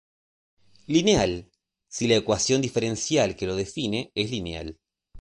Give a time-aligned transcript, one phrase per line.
[0.87, 1.47] Lineal,
[1.87, 4.79] si la ecuación diferencial que lo define es lineal.